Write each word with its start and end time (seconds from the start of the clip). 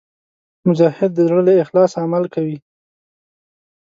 مجاهد 0.67 1.11
د 1.13 1.19
زړه 1.27 1.41
له 1.47 1.53
اخلاصه 1.63 1.97
عمل 2.05 2.23
کوي. 2.33 2.57